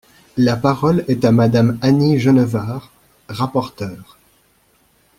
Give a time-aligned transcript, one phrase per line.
[0.35, 2.89] La parole est à Madame Annie Genevard,
[3.29, 4.17] rapporteure.